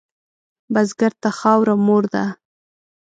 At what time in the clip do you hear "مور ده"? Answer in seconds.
1.85-2.23